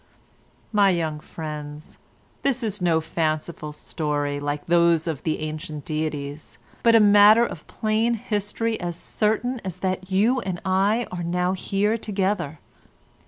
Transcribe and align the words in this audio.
"My 0.71 0.89
young 0.89 1.19
friends, 1.19 1.99
this 2.41 2.63
is 2.63 2.81
no 2.81 2.99
fanciful 3.01 3.71
story 3.71 4.39
like 4.39 4.65
those 4.65 5.05
of 5.05 5.21
the 5.21 5.41
ancient 5.41 5.85
deities, 5.85 6.57
but 6.81 6.95
a 6.95 6.99
matter 6.99 7.45
of 7.45 7.67
plain 7.67 8.15
history 8.15 8.79
as 8.81 8.95
certain 8.95 9.61
as 9.63 9.77
that 9.81 10.09
you 10.09 10.39
and 10.41 10.59
I 10.65 11.05
are 11.11 11.21
now 11.21 11.51
here 11.53 11.97
together. 11.97 12.57